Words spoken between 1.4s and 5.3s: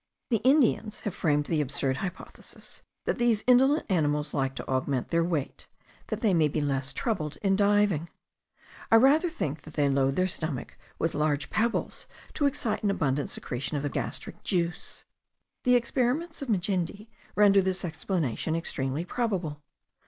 the absurd hypothesis that these indolent animals like to augment their